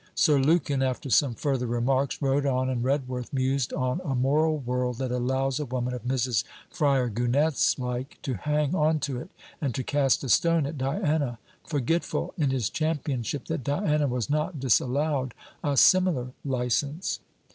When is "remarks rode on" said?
1.67-2.69